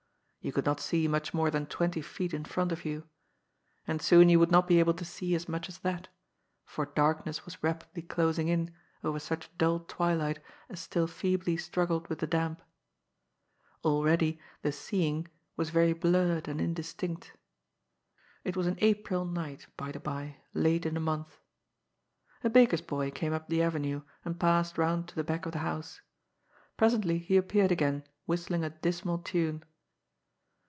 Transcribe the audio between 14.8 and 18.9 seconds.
seeing" was very blurred and indistinct. It was an